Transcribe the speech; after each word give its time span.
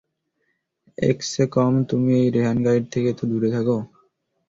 একছে 1.03 1.41
কম 1.55 1.73
তুমি 1.89 2.11
এই 2.19 2.27
রেহান 2.35 2.57
গাইড 2.65 2.83
থেকে 2.93 3.09
তো 3.17 3.23
দূরে 3.31 3.49
থাকো। 3.55 3.77